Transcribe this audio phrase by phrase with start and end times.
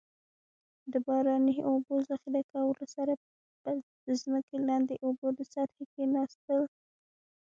[0.91, 3.13] د باراني اوبو ذخیره کولو سره
[3.61, 3.71] به
[4.05, 6.61] د ځمکې لاندې اوبو د سطحې کیناستل.